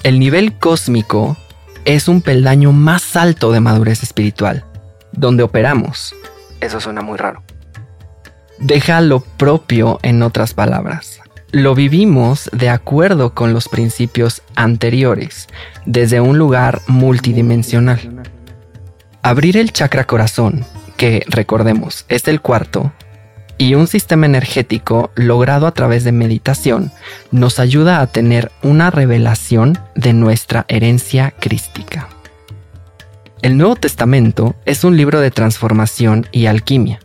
El 0.04 0.20
nivel 0.20 0.58
cósmico 0.60 1.38
es 1.86 2.08
un 2.08 2.22
peldaño 2.22 2.72
más 2.72 3.16
alto 3.16 3.52
de 3.52 3.60
madurez 3.60 4.04
espiritual, 4.04 4.66
donde 5.12 5.44
operamos. 5.44 6.14
Eso 6.62 6.80
suena 6.80 7.02
muy 7.02 7.18
raro 7.18 7.44
deja 8.58 9.02
lo 9.02 9.20
propio 9.20 10.00
en 10.02 10.22
otras 10.22 10.54
palabras. 10.54 11.20
Lo 11.52 11.76
vivimos 11.76 12.50
de 12.52 12.70
acuerdo 12.70 13.34
con 13.34 13.54
los 13.54 13.70
principios 13.70 14.42
anteriores, 14.56 15.48
desde 15.86 16.20
un 16.20 16.38
lugar 16.38 16.82
multidimensional. 16.88 18.24
Abrir 19.22 19.58
el 19.58 19.72
chakra 19.72 20.06
corazón, 20.06 20.66
que 20.98 21.24
recordemos 21.28 22.06
es 22.10 22.28
el 22.28 22.42
cuarto, 22.42 22.92
y 23.58 23.76
un 23.76 23.88
sistema 23.88 24.26
energético 24.26 25.12
logrado 25.16 25.66
a 25.66 25.72
través 25.72 26.04
de 26.04 26.12
meditación 26.12 26.92
nos 27.32 27.60
ayuda 27.60 28.02
a 28.02 28.08
tener 28.08 28.52
una 28.64 28.92
revelación 28.92 29.80
de 29.96 30.12
nuestra 30.12 30.66
herencia 30.68 31.34
crística. 31.40 32.10
El 33.42 33.58
Nuevo 33.58 33.76
Testamento 33.76 34.56
es 34.66 34.84
un 34.84 34.98
libro 34.98 35.22
de 35.22 35.32
transformación 35.32 36.28
y 36.32 36.48
alquimia 36.48 37.00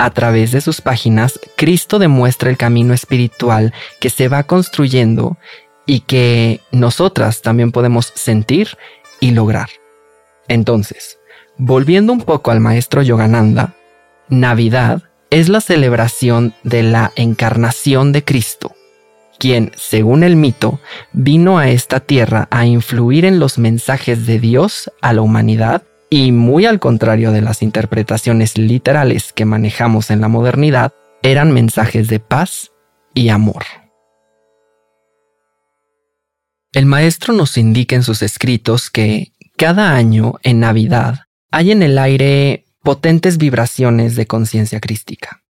a 0.00 0.08
través 0.12 0.50
de 0.50 0.62
sus 0.62 0.80
páginas, 0.80 1.38
Cristo 1.56 1.98
demuestra 1.98 2.48
el 2.48 2.56
camino 2.56 2.94
espiritual 2.94 3.74
que 4.00 4.08
se 4.08 4.28
va 4.28 4.44
construyendo 4.44 5.36
y 5.84 6.00
que 6.00 6.62
nosotras 6.72 7.42
también 7.42 7.70
podemos 7.70 8.10
sentir 8.16 8.78
y 9.20 9.32
lograr. 9.32 9.68
Entonces, 10.48 11.18
volviendo 11.60 12.12
un 12.14 12.22
poco 12.22 12.50
al 12.50 12.58
maestro 12.58 13.02
Yogananda, 13.02 13.74
Navidad 14.28 15.02
es 15.28 15.48
la 15.48 15.60
celebración 15.60 16.54
de 16.64 16.82
la 16.82 17.12
encarnación 17.16 18.12
de 18.12 18.24
Cristo, 18.24 18.74
quien, 19.38 19.70
según 19.76 20.24
el 20.24 20.36
mito, 20.36 20.80
vino 21.12 21.58
a 21.58 21.68
esta 21.68 22.00
tierra 22.00 22.48
a 22.50 22.64
influir 22.64 23.26
en 23.26 23.38
los 23.38 23.58
mensajes 23.58 24.26
de 24.26 24.40
Dios 24.40 24.90
a 25.02 25.12
la 25.12 25.20
humanidad 25.20 25.82
y 26.08 26.32
muy 26.32 26.64
al 26.64 26.80
contrario 26.80 27.30
de 27.30 27.42
las 27.42 27.62
interpretaciones 27.62 28.56
literales 28.56 29.32
que 29.32 29.44
manejamos 29.44 30.10
en 30.10 30.22
la 30.22 30.28
modernidad, 30.28 30.94
eran 31.22 31.52
mensajes 31.52 32.08
de 32.08 32.20
paz 32.20 32.72
y 33.12 33.28
amor. 33.28 33.64
El 36.72 36.86
maestro 36.86 37.34
nos 37.34 37.58
indica 37.58 37.96
en 37.96 38.02
sus 38.02 38.22
escritos 38.22 38.90
que 38.90 39.32
cada 39.56 39.94
año 39.94 40.36
en 40.42 40.60
Navidad 40.60 41.26
hay 41.50 41.72
en 41.72 41.82
el 41.82 41.98
aire 41.98 42.64
potentes 42.82 43.38
vibraciones 43.38 44.16
de 44.16 44.26
conciencia 44.26 44.80
crística. 44.80 45.42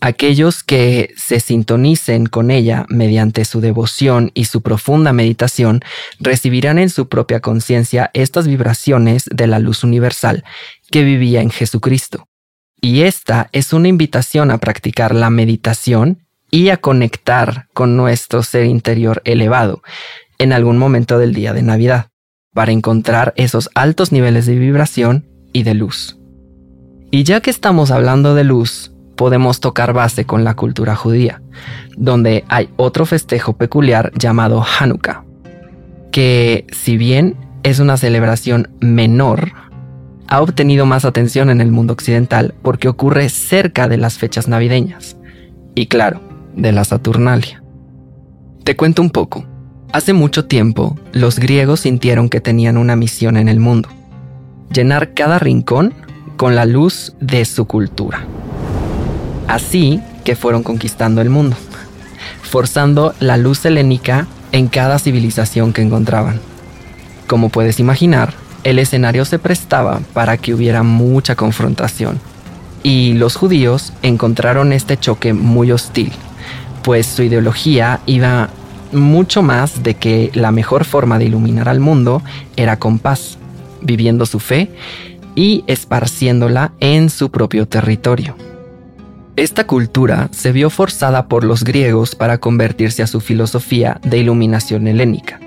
Aquellos 0.00 0.62
que 0.62 1.14
se 1.16 1.40
sintonicen 1.40 2.26
con 2.26 2.50
ella 2.50 2.84
mediante 2.88 3.44
su 3.44 3.60
devoción 3.60 4.32
y 4.34 4.46
su 4.46 4.60
profunda 4.60 5.12
meditación 5.12 5.82
recibirán 6.18 6.78
en 6.78 6.90
su 6.90 7.08
propia 7.08 7.40
conciencia 7.40 8.10
estas 8.12 8.46
vibraciones 8.46 9.24
de 9.32 9.46
la 9.46 9.60
luz 9.60 9.84
universal 9.84 10.44
que 10.90 11.04
vivía 11.04 11.40
en 11.40 11.50
Jesucristo. 11.50 12.28
Y 12.80 13.02
esta 13.02 13.48
es 13.52 13.72
una 13.72 13.88
invitación 13.88 14.50
a 14.50 14.58
practicar 14.58 15.14
la 15.14 15.30
meditación 15.30 16.26
y 16.50 16.68
a 16.68 16.76
conectar 16.76 17.68
con 17.72 17.96
nuestro 17.96 18.42
ser 18.42 18.66
interior 18.66 19.22
elevado 19.24 19.82
en 20.38 20.52
algún 20.52 20.76
momento 20.76 21.18
del 21.18 21.32
día 21.32 21.52
de 21.52 21.62
Navidad, 21.62 22.08
para 22.52 22.72
encontrar 22.72 23.32
esos 23.36 23.70
altos 23.74 24.12
niveles 24.12 24.44
de 24.46 24.56
vibración 24.56 25.33
y 25.54 25.62
de 25.62 25.72
luz. 25.72 26.18
Y 27.10 27.22
ya 27.22 27.40
que 27.40 27.48
estamos 27.48 27.90
hablando 27.90 28.34
de 28.34 28.44
luz, 28.44 28.92
podemos 29.16 29.60
tocar 29.60 29.94
base 29.94 30.26
con 30.26 30.44
la 30.44 30.54
cultura 30.54 30.96
judía, 30.96 31.40
donde 31.96 32.44
hay 32.48 32.68
otro 32.76 33.06
festejo 33.06 33.54
peculiar 33.54 34.12
llamado 34.18 34.62
Hanukkah, 34.62 35.24
que 36.10 36.66
si 36.72 36.98
bien 36.98 37.36
es 37.62 37.78
una 37.78 37.96
celebración 37.96 38.68
menor, 38.80 39.52
ha 40.26 40.42
obtenido 40.42 40.86
más 40.86 41.04
atención 41.04 41.50
en 41.50 41.60
el 41.60 41.70
mundo 41.70 41.92
occidental 41.92 42.54
porque 42.62 42.88
ocurre 42.88 43.28
cerca 43.28 43.88
de 43.88 43.96
las 43.96 44.18
fechas 44.18 44.48
navideñas 44.48 45.16
y 45.74 45.86
claro, 45.86 46.20
de 46.56 46.72
la 46.72 46.84
Saturnalia. 46.84 47.62
Te 48.64 48.76
cuento 48.76 49.02
un 49.02 49.10
poco. 49.10 49.46
Hace 49.92 50.12
mucho 50.12 50.46
tiempo, 50.46 50.98
los 51.12 51.38
griegos 51.38 51.80
sintieron 51.80 52.28
que 52.28 52.40
tenían 52.40 52.76
una 52.76 52.96
misión 52.96 53.36
en 53.36 53.48
el 53.48 53.60
mundo, 53.60 53.88
llenar 54.72 55.14
cada 55.14 55.38
rincón 55.38 55.94
con 56.36 56.54
la 56.54 56.64
luz 56.64 57.14
de 57.20 57.44
su 57.44 57.66
cultura. 57.66 58.24
Así 59.48 60.00
que 60.24 60.36
fueron 60.36 60.62
conquistando 60.62 61.20
el 61.20 61.30
mundo, 61.30 61.56
forzando 62.42 63.14
la 63.20 63.36
luz 63.36 63.64
helénica 63.64 64.26
en 64.52 64.68
cada 64.68 64.98
civilización 64.98 65.72
que 65.72 65.82
encontraban. 65.82 66.40
Como 67.26 67.48
puedes 67.48 67.80
imaginar, 67.80 68.34
el 68.64 68.78
escenario 68.78 69.24
se 69.24 69.38
prestaba 69.38 70.00
para 70.12 70.36
que 70.38 70.54
hubiera 70.54 70.82
mucha 70.82 71.36
confrontación, 71.36 72.18
y 72.82 73.14
los 73.14 73.36
judíos 73.36 73.92
encontraron 74.02 74.72
este 74.72 74.96
choque 74.96 75.32
muy 75.32 75.72
hostil, 75.72 76.12
pues 76.82 77.06
su 77.06 77.22
ideología 77.22 78.00
iba 78.06 78.50
mucho 78.92 79.42
más 79.42 79.82
de 79.82 79.94
que 79.94 80.30
la 80.34 80.52
mejor 80.52 80.84
forma 80.84 81.18
de 81.18 81.24
iluminar 81.24 81.68
al 81.68 81.80
mundo 81.80 82.22
era 82.56 82.78
con 82.78 82.98
paz, 82.98 83.38
viviendo 83.84 84.26
su 84.26 84.40
fe 84.40 84.70
y 85.34 85.64
esparciéndola 85.66 86.72
en 86.80 87.10
su 87.10 87.30
propio 87.30 87.66
territorio. 87.68 88.36
Esta 89.36 89.66
cultura 89.66 90.28
se 90.30 90.52
vio 90.52 90.70
forzada 90.70 91.26
por 91.26 91.44
los 91.44 91.64
griegos 91.64 92.14
para 92.14 92.38
convertirse 92.38 93.02
a 93.02 93.08
su 93.08 93.20
filosofía 93.20 94.00
de 94.04 94.18
iluminación 94.18 94.86
helénica, 94.86 95.40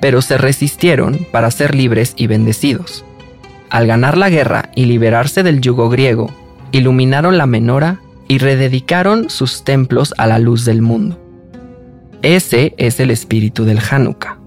pero 0.00 0.22
se 0.22 0.38
resistieron 0.38 1.26
para 1.30 1.50
ser 1.50 1.74
libres 1.74 2.14
y 2.16 2.26
bendecidos. 2.26 3.04
Al 3.68 3.86
ganar 3.86 4.16
la 4.16 4.30
guerra 4.30 4.70
y 4.74 4.86
liberarse 4.86 5.42
del 5.42 5.60
yugo 5.60 5.90
griego, 5.90 6.30
iluminaron 6.72 7.36
la 7.36 7.46
menora 7.46 8.00
y 8.28 8.38
rededicaron 8.38 9.28
sus 9.28 9.62
templos 9.62 10.14
a 10.16 10.26
la 10.26 10.38
luz 10.38 10.64
del 10.64 10.80
mundo. 10.80 11.20
Ese 12.22 12.74
es 12.78 12.98
el 12.98 13.10
espíritu 13.10 13.64
del 13.64 13.78
Hanukkah. 13.78 14.38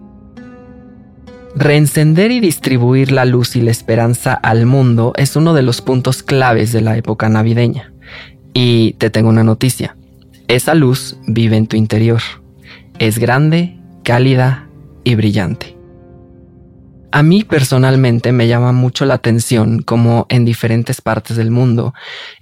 Reencender 1.56 2.32
y 2.32 2.40
distribuir 2.40 3.12
la 3.12 3.26
luz 3.26 3.56
y 3.56 3.62
la 3.62 3.72
esperanza 3.72 4.34
al 4.34 4.66
mundo 4.66 5.14
es 5.18 5.36
uno 5.36 5.54
de 5.54 5.62
los 5.62 5.82
puntos 5.82 6.24
claves 6.24 6.72
de 6.72 6.82
la 6.82 6.96
época 6.96 7.28
navideña. 7.28 7.94
Y 8.54 8.94
te 8.94 9.10
tengo 9.10 9.30
una 9.30 9.44
noticia. 9.44 9.98
Esa 10.48 10.76
luz 10.76 11.18
vive 11.28 11.58
en 11.58 11.68
tu 11.68 11.76
interior. 11.76 12.22
es 13.00 13.18
grande, 13.18 13.80
cálida 14.04 14.68
y 15.04 15.16
brillante. 15.16 15.76
A 17.12 17.24
mí 17.24 17.44
personalmente 17.44 18.32
me 18.32 18.48
llama 18.48 18.72
mucho 18.72 19.06
la 19.06 19.16
atención 19.16 19.82
cómo 19.82 20.28
en 20.30 20.46
diferentes 20.46 21.02
partes 21.02 21.36
del 21.36 21.52
mundo, 21.52 21.94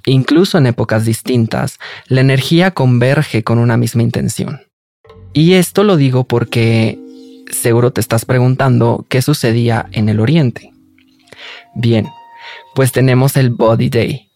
incluso 0.06 0.58
en 0.58 0.68
épocas 0.68 1.06
distintas, 1.06 1.80
la 2.08 2.22
energía 2.22 2.72
converge 2.72 3.44
con 3.44 3.58
una 3.58 3.78
misma 3.78 4.04
intención. 4.04 4.62
Y 5.34 5.54
esto 5.54 5.84
lo 5.84 5.98
digo 5.98 6.26
porque 6.26 7.00
seguro 7.50 7.92
te 7.92 8.02
estás 8.02 8.26
preguntando 8.26 9.06
qué 9.10 9.22
sucedía 9.22 9.88
en 9.92 10.10
el 10.10 10.20
Oriente. 10.20 10.72
Bien, 11.76 12.08
pues 12.76 12.92
tenemos 12.92 13.38
el 13.38 13.50
Body 13.50 13.90
Day, 13.90 14.32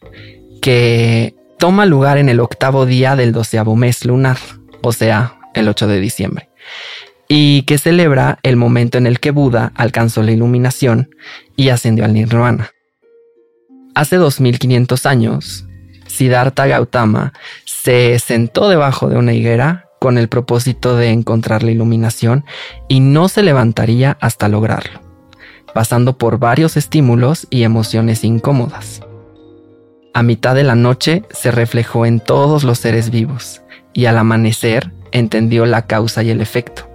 que 0.61 1.35
toma 1.57 1.85
lugar 1.85 2.17
en 2.17 2.29
el 2.29 2.39
octavo 2.39 2.85
día 2.85 3.15
del 3.15 3.31
doceavo 3.31 3.75
mes 3.75 4.05
lunar, 4.05 4.37
o 4.81 4.91
sea, 4.91 5.37
el 5.53 5.67
8 5.67 5.87
de 5.87 5.99
diciembre 5.99 6.49
y 7.27 7.63
que 7.63 7.79
celebra 7.79 8.37
el 8.43 8.57
momento 8.57 8.99
en 8.99 9.07
el 9.07 9.19
que 9.19 9.31
Buda 9.31 9.71
alcanzó 9.75 10.21
la 10.21 10.31
iluminación 10.31 11.09
y 11.55 11.69
ascendió 11.69 12.05
al 12.05 12.13
nirvana. 12.13 12.71
Hace 13.95 14.17
2500 14.17 15.05
años, 15.07 15.65
Siddhartha 16.05 16.67
Gautama 16.67 17.33
se 17.65 18.19
sentó 18.19 18.69
debajo 18.69 19.09
de 19.09 19.17
una 19.17 19.33
higuera 19.33 19.89
con 20.03 20.17
el 20.17 20.27
propósito 20.27 20.97
de 20.97 21.11
encontrar 21.11 21.63
la 21.63 21.71
iluminación 21.71 22.43
y 22.89 22.99
no 22.99 23.29
se 23.29 23.41
levantaría 23.41 24.17
hasta 24.19 24.49
lograrlo, 24.49 24.99
pasando 25.73 26.17
por 26.17 26.39
varios 26.39 26.75
estímulos 26.75 27.47
y 27.49 27.63
emociones 27.63 28.25
incómodas. 28.25 28.99
A 30.13 30.21
mitad 30.21 30.55
de 30.55 30.65
la 30.65 30.75
noche 30.75 31.23
se 31.31 31.51
reflejó 31.51 32.05
en 32.05 32.19
todos 32.19 32.65
los 32.65 32.79
seres 32.79 33.11
vivos 33.11 33.61
y 33.93 34.07
al 34.07 34.17
amanecer 34.17 34.91
entendió 35.13 35.65
la 35.65 35.87
causa 35.87 36.21
y 36.21 36.31
el 36.31 36.41
efecto 36.41 36.89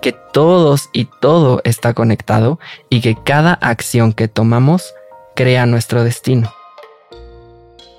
que 0.00 0.12
todos 0.12 0.88
y 0.92 1.08
todo 1.20 1.62
está 1.64 1.94
conectado 1.94 2.60
y 2.88 3.00
que 3.00 3.16
cada 3.24 3.54
acción 3.54 4.12
que 4.12 4.28
tomamos 4.28 4.94
crea 5.34 5.66
nuestro 5.66 6.04
destino. 6.04 6.54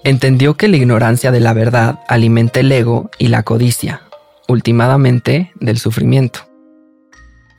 Entendió 0.05 0.55
que 0.55 0.69
la 0.69 0.77
ignorancia 0.77 1.33
de 1.33 1.41
la 1.41 1.51
verdad 1.51 1.99
alimenta 2.07 2.61
el 2.61 2.71
ego 2.71 3.09
y 3.17 3.27
la 3.27 3.43
codicia, 3.43 4.06
últimamente 4.47 5.51
del 5.59 5.77
sufrimiento. 5.77 6.41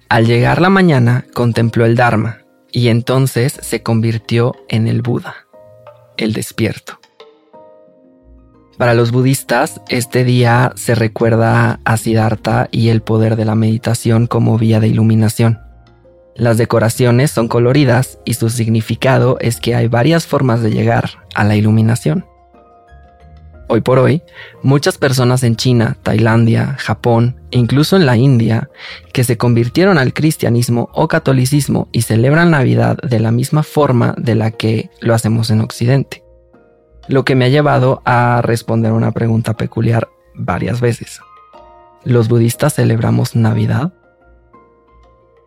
Al 0.09 0.27
llegar 0.27 0.61
la 0.61 0.71
mañana 0.71 1.27
contempló 1.35 1.85
el 1.85 1.97
Dharma 1.97 2.39
y 2.73 2.89
entonces 2.89 3.59
se 3.61 3.83
convirtió 3.83 4.55
en 4.69 4.89
el 4.89 5.03
Buda, 5.03 5.35
el 6.17 6.33
despierto. 6.33 6.99
Para 8.79 8.95
los 8.95 9.11
budistas, 9.11 9.81
este 9.89 10.23
día 10.23 10.73
se 10.77 10.95
recuerda 10.95 11.81
a 11.85 11.97
Siddhartha 11.97 12.69
y 12.71 12.91
el 12.91 13.03
poder 13.03 13.35
de 13.35 13.45
la 13.45 13.57
meditación 13.57 14.29
como 14.29 14.57
vía 14.57 14.79
de 14.79 14.87
iluminación. 14.87 15.59
Las 16.37 16.57
decoraciones 16.57 17.33
son 17.33 17.49
coloridas 17.49 18.21
y 18.25 18.35
su 18.35 18.49
significado 18.49 19.37
es 19.41 19.59
que 19.61 19.75
hay 19.75 19.89
varias 19.89 20.27
formas 20.27 20.63
de 20.63 20.71
llegar 20.71 21.11
a 21.35 21.43
la 21.43 21.57
iluminación. 21.57 22.25
Hoy 23.69 23.83
por 23.83 23.99
hoy, 23.99 24.23
muchas 24.63 24.99
personas 24.99 25.43
en 25.43 25.57
China, 25.57 25.99
Tailandia, 26.03 26.77
Japón 26.79 27.37
e 27.51 27.59
incluso 27.59 27.97
en 27.97 28.07
la 28.07 28.17
India, 28.17 28.71
que 29.13 29.25
se 29.25 29.37
convirtieron 29.37 29.99
al 29.99 30.15
cristianismo 30.15 30.89
o 30.93 31.07
catolicismo 31.07 31.89
y 31.93 32.03
celebran 32.03 32.51
Navidad 32.51 32.97
de 33.03 33.21
la 33.21 33.31
misma 33.31 33.63
forma 33.63 34.15
de 34.17 34.35
la 34.35 34.51
que 34.51 34.91
lo 35.01 35.15
hacemos 35.15 35.51
en 35.51 35.61
Occidente 35.61 36.25
lo 37.09 37.25
que 37.25 37.35
me 37.35 37.47
ha 37.47 37.49
llevado 37.49 38.03
a 38.05 38.41
responder 38.43 38.93
una 38.93 39.13
pregunta 39.13 39.55
peculiar 39.55 40.09
varias 40.35 40.81
veces. 40.81 41.21
¿Los 42.05 42.29
budistas 42.29 42.75
celebramos 42.75 43.35
Navidad? 43.35 43.93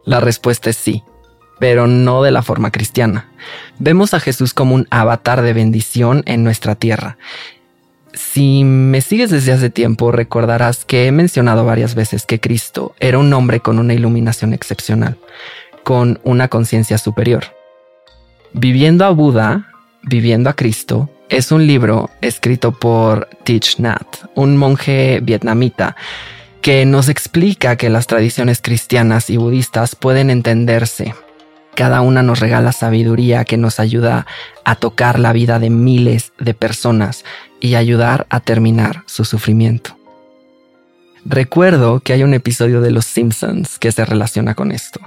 La 0.03 0.19
respuesta 0.19 0.71
es 0.71 0.75
sí, 0.75 1.03
pero 1.59 1.87
no 1.87 2.23
de 2.23 2.31
la 2.31 2.41
forma 2.41 2.71
cristiana. 2.71 3.31
Vemos 3.77 4.13
a 4.13 4.19
Jesús 4.19 4.53
como 4.53 4.75
un 4.75 4.87
avatar 4.89 5.43
de 5.43 5.53
bendición 5.53 6.23
en 6.25 6.43
nuestra 6.43 6.75
tierra. 6.75 7.17
Si 8.13 8.63
me 8.63 9.01
sigues 9.01 9.29
desde 9.29 9.53
hace 9.53 9.69
tiempo, 9.69 10.11
recordarás 10.11 10.83
que 10.85 11.07
he 11.07 11.11
mencionado 11.11 11.65
varias 11.65 11.95
veces 11.95 12.25
que 12.25 12.39
Cristo 12.39 12.93
era 12.99 13.17
un 13.17 13.31
hombre 13.33 13.61
con 13.61 13.79
una 13.79 13.93
iluminación 13.93 14.53
excepcional, 14.53 15.17
con 15.83 16.19
una 16.23 16.47
conciencia 16.49 16.97
superior. 16.97 17.45
Viviendo 18.53 19.05
a 19.05 19.11
Buda, 19.11 19.71
viviendo 20.03 20.49
a 20.49 20.55
Cristo, 20.55 21.09
es 21.29 21.53
un 21.53 21.65
libro 21.65 22.09
escrito 22.19 22.73
por 22.73 23.29
Thich 23.45 23.79
Nhat, 23.79 24.05
un 24.35 24.57
monje 24.57 25.21
vietnamita, 25.23 25.95
que 26.61 26.85
nos 26.85 27.07
explica 27.07 27.77
que 27.77 27.89
las 27.89 28.07
tradiciones 28.07 28.61
cristianas 28.61 29.29
y 29.29 29.37
budistas 29.37 29.95
pueden 29.95 30.29
entenderse. 30.29 31.15
Cada 31.75 32.01
una 32.01 32.21
nos 32.23 32.39
regala 32.39 32.71
sabiduría 32.71 33.45
que 33.45 33.57
nos 33.57 33.79
ayuda 33.79 34.25
a 34.65 34.75
tocar 34.75 35.19
la 35.19 35.33
vida 35.33 35.59
de 35.59 35.69
miles 35.69 36.33
de 36.39 36.53
personas 36.53 37.23
y 37.59 37.75
ayudar 37.75 38.27
a 38.29 38.39
terminar 38.39 39.03
su 39.05 39.25
sufrimiento. 39.25 39.97
Recuerdo 41.23 41.99
que 41.99 42.13
hay 42.13 42.23
un 42.23 42.33
episodio 42.33 42.81
de 42.81 42.89
Los 42.89 43.05
Simpsons 43.05 43.77
que 43.77 43.91
se 43.91 44.05
relaciona 44.05 44.55
con 44.55 44.71
esto, 44.71 44.99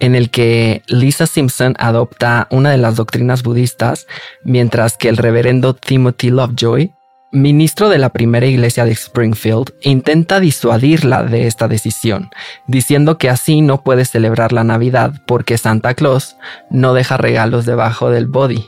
en 0.00 0.14
el 0.14 0.30
que 0.30 0.82
Lisa 0.86 1.26
Simpson 1.26 1.74
adopta 1.78 2.48
una 2.50 2.70
de 2.70 2.78
las 2.78 2.96
doctrinas 2.96 3.42
budistas, 3.42 4.06
mientras 4.44 4.96
que 4.96 5.10
el 5.10 5.18
reverendo 5.18 5.74
Timothy 5.74 6.30
Lovejoy, 6.30 6.92
ministro 7.32 7.88
de 7.88 7.98
la 7.98 8.10
primera 8.10 8.46
iglesia 8.46 8.84
de 8.84 8.92
Springfield, 8.92 9.74
intenta 9.82 10.40
disuadirla 10.40 11.24
de 11.24 11.46
esta 11.46 11.68
decisión, 11.68 12.30
diciendo 12.66 13.18
que 13.18 13.28
así 13.28 13.60
no 13.60 13.82
puede 13.82 14.04
celebrar 14.04 14.52
la 14.52 14.64
Navidad 14.64 15.22
porque 15.26 15.58
Santa 15.58 15.94
Claus 15.94 16.36
no 16.70 16.94
deja 16.94 17.16
regalos 17.16 17.66
debajo 17.66 18.10
del 18.10 18.26
body. 18.26 18.66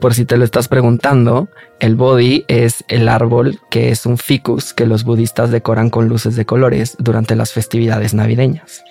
Por 0.00 0.14
si 0.14 0.26
te 0.26 0.36
lo 0.36 0.44
estás 0.44 0.68
preguntando, 0.68 1.48
el 1.80 1.96
Bodhi 1.96 2.44
es 2.48 2.84
el 2.88 3.08
árbol 3.08 3.60
que 3.70 3.90
es 3.90 4.04
un 4.04 4.18
ficus 4.18 4.74
que 4.74 4.86
los 4.86 5.04
budistas 5.04 5.50
decoran 5.50 5.88
con 5.88 6.08
luces 6.08 6.36
de 6.36 6.44
colores 6.44 6.96
durante 6.98 7.34
las 7.34 7.52
festividades 7.52 8.12
navideñas. 8.12 8.84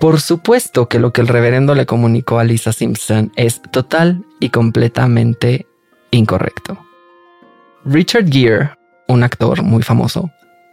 Por 0.00 0.20
supuesto 0.20 0.88
que 0.88 0.98
lo 0.98 1.12
que 1.12 1.20
el 1.20 1.28
reverendo 1.28 1.74
le 1.74 1.86
comunicó 1.86 2.38
a 2.38 2.44
Lisa 2.44 2.72
Simpson 2.72 3.32
es 3.36 3.60
total 3.70 4.24
y 4.40 4.50
completamente 4.50 5.66
incorrecto. 6.10 6.85
Richard 7.88 8.28
Gere, 8.28 8.70
un 9.06 9.22
actor 9.22 9.62
muy 9.62 9.80
famoso, 9.80 10.32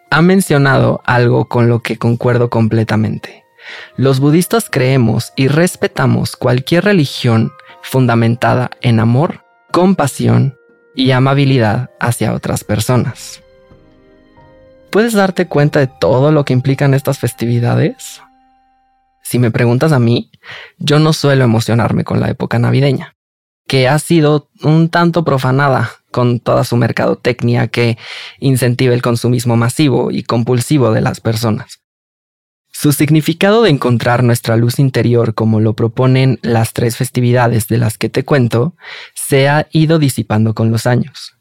ha 0.10 0.24
mencionado 0.24 1.00
algo 1.06 1.48
con 1.48 1.70
lo 1.70 1.80
que 1.82 2.00
concuerdo 2.00 2.50
completamente. 2.50 3.44
Los 3.98 4.20
budistas 4.20 4.68
creemos 4.68 5.32
y 5.36 5.48
respetamos 5.48 6.36
cualquier 6.36 6.86
religión 6.86 7.52
fundamentada 7.84 8.72
en 8.82 9.00
amor, 9.00 9.44
compasión 9.72 10.58
y 10.96 11.12
amabilidad 11.12 11.92
hacia 12.00 12.34
otras 12.34 12.64
personas. 12.64 13.44
¿Puedes 14.90 15.14
darte 15.14 15.48
cuenta 15.48 15.82
de 15.82 15.92
todo 16.00 16.32
lo 16.32 16.46
que 16.46 16.54
implican 16.54 16.96
estas 16.96 17.20
festividades? 17.20 18.24
Si 19.22 19.38
me 19.38 19.52
preguntas 19.52 19.92
a 19.92 20.00
mí, 20.00 20.32
yo 20.80 20.98
no 20.98 21.14
suelo 21.14 21.44
emocionarme 21.44 22.04
con 22.04 22.20
la 22.20 22.32
época 22.32 22.58
navideña, 22.58 23.16
que 23.68 23.88
ha 23.88 24.00
sido 24.00 24.50
un 24.64 24.90
tanto 24.90 25.24
profanada 25.24 25.92
con 26.14 26.40
toda 26.40 26.64
su 26.64 26.78
mercadotecnia 26.78 27.68
que 27.68 27.98
incentiva 28.40 28.94
el 28.94 29.02
consumismo 29.02 29.58
masivo 29.58 30.12
y 30.12 30.24
compulsivo 30.24 30.94
de 30.94 31.02
las 31.02 31.20
personas. 31.20 31.82
Su 32.72 32.94
significado 32.94 33.64
de 33.64 33.70
encontrar 33.70 34.24
nuestra 34.24 34.56
luz 34.56 34.80
interior 34.80 35.36
como 35.36 35.60
lo 35.60 35.74
proponen 35.74 36.40
las 36.42 36.74
tres 36.74 36.96
festividades 36.96 37.68
de 37.68 37.78
las 37.78 37.98
que 37.98 38.10
te 38.10 38.24
cuento, 38.24 38.76
se 39.14 39.48
ha 39.48 39.68
ido 39.72 40.00
disipando 40.00 40.54
con 40.56 40.72
los 40.72 40.88
años. 40.88 41.34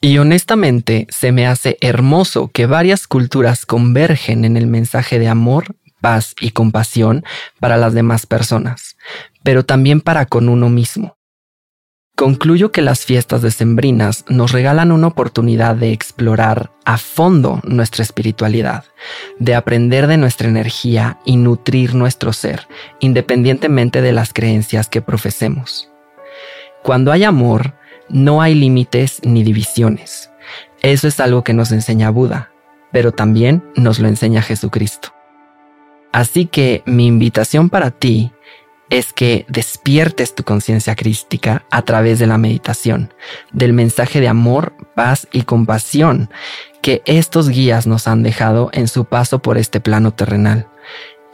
Y 0.00 0.18
honestamente 0.18 1.06
se 1.08 1.32
me 1.32 1.46
hace 1.46 1.78
hermoso 1.80 2.48
que 2.48 2.66
varias 2.66 3.06
culturas 3.06 3.64
convergen 3.64 4.44
en 4.44 4.56
el 4.56 4.66
mensaje 4.66 5.18
de 5.18 5.28
amor, 5.28 5.76
paz 6.00 6.34
y 6.40 6.50
compasión 6.50 7.24
para 7.58 7.78
las 7.78 7.94
demás 7.94 8.26
personas, 8.26 8.96
pero 9.42 9.64
también 9.64 10.00
para 10.00 10.26
con 10.26 10.48
uno 10.48 10.68
mismo. 10.68 11.15
Concluyo 12.16 12.72
que 12.72 12.80
las 12.80 13.04
fiestas 13.04 13.42
decembrinas 13.42 14.24
nos 14.26 14.52
regalan 14.52 14.90
una 14.90 15.08
oportunidad 15.08 15.76
de 15.76 15.92
explorar 15.92 16.70
a 16.86 16.96
fondo 16.96 17.60
nuestra 17.62 18.02
espiritualidad, 18.02 18.84
de 19.38 19.54
aprender 19.54 20.06
de 20.06 20.16
nuestra 20.16 20.48
energía 20.48 21.18
y 21.26 21.36
nutrir 21.36 21.94
nuestro 21.94 22.32
ser, 22.32 22.68
independientemente 23.00 24.00
de 24.00 24.12
las 24.12 24.32
creencias 24.32 24.88
que 24.88 25.02
profesemos. 25.02 25.90
Cuando 26.82 27.12
hay 27.12 27.22
amor, 27.24 27.74
no 28.08 28.40
hay 28.40 28.54
límites 28.54 29.20
ni 29.22 29.44
divisiones. 29.44 30.30
Eso 30.80 31.08
es 31.08 31.20
algo 31.20 31.44
que 31.44 31.52
nos 31.52 31.70
enseña 31.70 32.08
Buda, 32.08 32.50
pero 32.92 33.12
también 33.12 33.62
nos 33.76 33.98
lo 33.98 34.08
enseña 34.08 34.40
Jesucristo. 34.40 35.12
Así 36.12 36.46
que 36.46 36.82
mi 36.86 37.06
invitación 37.06 37.68
para 37.68 37.90
ti 37.90 38.32
es 38.90 39.12
que 39.12 39.44
despiertes 39.48 40.34
tu 40.34 40.44
conciencia 40.44 40.94
crística 40.94 41.64
a 41.70 41.82
través 41.82 42.18
de 42.18 42.26
la 42.26 42.38
meditación, 42.38 43.12
del 43.52 43.72
mensaje 43.72 44.20
de 44.20 44.28
amor, 44.28 44.74
paz 44.94 45.26
y 45.32 45.42
compasión 45.42 46.30
que 46.82 47.02
estos 47.04 47.48
guías 47.48 47.86
nos 47.86 48.06
han 48.06 48.22
dejado 48.22 48.70
en 48.72 48.86
su 48.86 49.06
paso 49.06 49.40
por 49.40 49.58
este 49.58 49.80
plano 49.80 50.12
terrenal. 50.12 50.68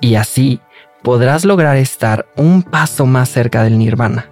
Y 0.01 0.15
así 0.15 0.61
podrás 1.03 1.45
lograr 1.45 1.77
estar 1.77 2.27
un 2.37 2.63
paso 2.63 3.07
más 3.07 3.29
cerca 3.29 3.63
del 3.63 3.79
nirvana, 3.79 4.31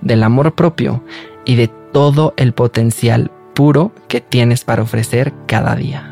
del 0.00 0.22
amor 0.22 0.54
propio 0.54 1.02
y 1.44 1.56
de 1.56 1.68
todo 1.92 2.32
el 2.36 2.52
potencial 2.52 3.30
puro 3.54 3.92
que 4.08 4.20
tienes 4.20 4.64
para 4.64 4.82
ofrecer 4.82 5.32
cada 5.46 5.74
día. 5.74 6.11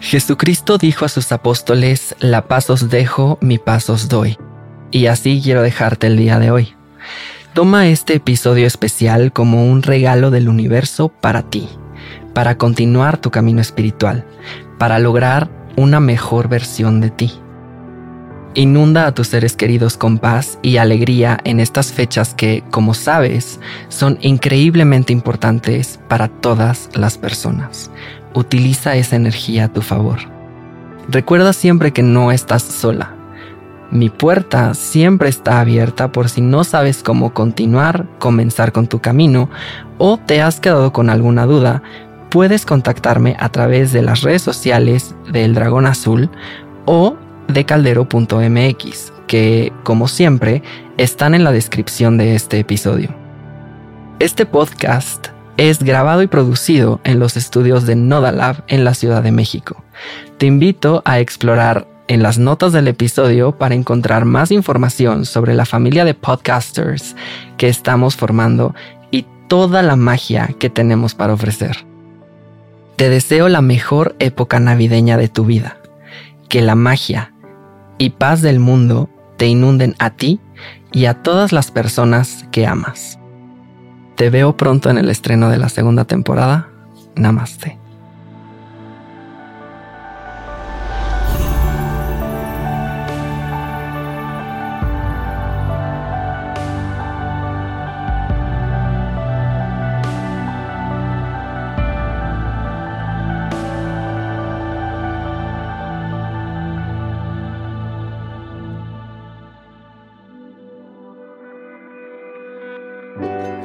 Jesucristo 0.00 0.78
dijo 0.78 1.04
a 1.04 1.08
sus 1.08 1.32
apóstoles, 1.32 2.14
la 2.20 2.46
paz 2.46 2.70
os 2.70 2.88
dejo, 2.88 3.38
mi 3.40 3.58
paz 3.58 3.90
os 3.90 4.08
doy. 4.08 4.38
Y 4.90 5.06
así 5.06 5.40
quiero 5.42 5.62
dejarte 5.62 6.06
el 6.06 6.16
día 6.16 6.38
de 6.38 6.50
hoy. 6.50 6.74
Toma 7.52 7.88
este 7.88 8.14
episodio 8.14 8.66
especial 8.66 9.32
como 9.32 9.66
un 9.66 9.82
regalo 9.82 10.30
del 10.30 10.48
universo 10.48 11.08
para 11.08 11.42
ti, 11.42 11.68
para 12.32 12.56
continuar 12.56 13.18
tu 13.18 13.30
camino 13.30 13.60
espiritual, 13.60 14.24
para 14.78 15.00
lograr 15.00 15.50
una 15.76 15.98
mejor 15.98 16.48
versión 16.48 17.00
de 17.00 17.10
ti. 17.10 17.32
Inunda 18.54 19.06
a 19.06 19.14
tus 19.14 19.28
seres 19.28 19.56
queridos 19.56 19.96
con 19.96 20.18
paz 20.18 20.58
y 20.62 20.78
alegría 20.78 21.38
en 21.44 21.60
estas 21.60 21.92
fechas 21.92 22.34
que, 22.34 22.64
como 22.70 22.94
sabes, 22.94 23.60
son 23.88 24.18
increíblemente 24.20 25.12
importantes 25.12 25.98
para 26.08 26.28
todas 26.28 26.88
las 26.94 27.18
personas. 27.18 27.90
Utiliza 28.38 28.94
esa 28.94 29.16
energía 29.16 29.64
a 29.64 29.68
tu 29.72 29.82
favor. 29.82 30.18
Recuerda 31.08 31.52
siempre 31.52 31.92
que 31.92 32.04
no 32.04 32.30
estás 32.30 32.62
sola. 32.62 33.16
Mi 33.90 34.10
puerta 34.10 34.74
siempre 34.74 35.28
está 35.28 35.58
abierta 35.58 36.12
por 36.12 36.28
si 36.28 36.40
no 36.40 36.62
sabes 36.62 37.02
cómo 37.02 37.34
continuar, 37.34 38.06
comenzar 38.20 38.70
con 38.70 38.86
tu 38.86 39.00
camino 39.00 39.50
o 39.96 40.18
te 40.18 40.40
has 40.40 40.60
quedado 40.60 40.92
con 40.92 41.10
alguna 41.10 41.46
duda, 41.46 41.82
puedes 42.30 42.64
contactarme 42.64 43.34
a 43.40 43.48
través 43.48 43.92
de 43.92 44.02
las 44.02 44.20
redes 44.22 44.42
sociales 44.42 45.16
del 45.32 45.54
Dragón 45.54 45.86
Azul 45.86 46.30
o 46.84 47.16
de 47.48 47.64
caldero.mx, 47.64 49.12
que, 49.26 49.72
como 49.82 50.06
siempre, 50.06 50.62
están 50.96 51.34
en 51.34 51.42
la 51.42 51.50
descripción 51.50 52.18
de 52.18 52.36
este 52.36 52.60
episodio. 52.60 53.12
Este 54.20 54.46
podcast 54.46 55.28
es 55.58 55.80
grabado 55.80 56.22
y 56.22 56.28
producido 56.28 57.00
en 57.02 57.18
los 57.18 57.36
estudios 57.36 57.84
de 57.84 57.96
Nodalab 57.96 58.62
en 58.68 58.84
la 58.84 58.94
Ciudad 58.94 59.24
de 59.24 59.32
México. 59.32 59.84
Te 60.38 60.46
invito 60.46 61.02
a 61.04 61.18
explorar 61.18 61.88
en 62.06 62.22
las 62.22 62.38
notas 62.38 62.72
del 62.72 62.86
episodio 62.86 63.58
para 63.58 63.74
encontrar 63.74 64.24
más 64.24 64.52
información 64.52 65.26
sobre 65.26 65.54
la 65.54 65.66
familia 65.66 66.04
de 66.04 66.14
podcasters 66.14 67.16
que 67.56 67.68
estamos 67.68 68.14
formando 68.14 68.74
y 69.10 69.26
toda 69.48 69.82
la 69.82 69.96
magia 69.96 70.54
que 70.60 70.70
tenemos 70.70 71.14
para 71.14 71.34
ofrecer. 71.34 71.84
Te 72.94 73.10
deseo 73.10 73.48
la 73.48 73.60
mejor 73.60 74.14
época 74.20 74.60
navideña 74.60 75.16
de 75.16 75.28
tu 75.28 75.44
vida, 75.44 75.78
que 76.48 76.62
la 76.62 76.76
magia 76.76 77.32
y 77.98 78.10
paz 78.10 78.42
del 78.42 78.60
mundo 78.60 79.10
te 79.36 79.48
inunden 79.48 79.96
a 79.98 80.10
ti 80.10 80.40
y 80.92 81.06
a 81.06 81.14
todas 81.14 81.52
las 81.52 81.72
personas 81.72 82.46
que 82.52 82.64
amas. 82.64 83.17
Te 84.18 84.30
veo 84.30 84.56
pronto 84.56 84.90
en 84.90 84.98
el 84.98 85.10
estreno 85.10 85.48
de 85.48 85.58
la 85.58 85.68
segunda 85.68 86.04
temporada. 86.04 86.68
Namaste. 87.14 87.78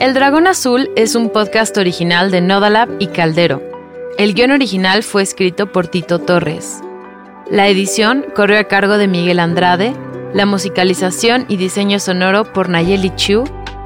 El 0.04 0.14
Dragón 0.14 0.48
Azul 0.48 0.92
es 0.98 1.16
un 1.16 1.30
podcast 1.30 1.78
original 1.78 2.30
de 2.30 2.42
Nodalab 2.42 2.90
y 3.00 3.08
Caldero. 3.08 3.64
El 4.18 4.34
guion 4.34 4.52
original 4.52 5.02
fue 5.02 5.22
escrito 5.22 5.72
por 5.72 5.88
Tito 5.88 6.20
Torres. 6.20 6.82
La 7.50 7.70
edición 7.70 8.26
corrió 8.36 8.60
a 8.60 8.66
cargo 8.66 8.98
de 8.98 9.08
Miguel 9.08 9.40
Andrade, 9.40 9.94
la 10.34 10.46
musicalización 10.46 11.46
y 11.48 11.56
diseño 11.56 12.00
sonoro 12.00 12.52
por 12.52 12.68
Nayeli 12.68 13.16
Chu 13.16 13.46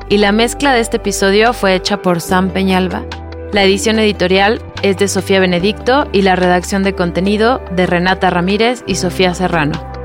y 0.10 0.17
la 0.17 0.32
mezcla 0.32 0.73
de 0.73 0.80
este 0.80 0.97
episodio 0.97 1.53
fue 1.53 1.75
hecha 1.75 2.01
por 2.01 2.19
Sam 2.19 2.49
Peñalba. 2.49 3.06
La 3.53 3.63
edición 3.63 3.99
editorial 3.99 4.60
es 4.82 4.97
de 4.97 5.10
Sofía 5.10 5.39
Benedicto 5.39 6.08
y 6.13 6.23
la 6.23 6.36
redacción 6.36 6.82
de 6.82 6.95
contenido 6.95 7.62
de 7.75 7.86
Renata 7.86 8.32
Ramírez 8.32 8.84
y 8.88 8.95
Sofía 8.95 9.36
Serrano. 9.36 9.96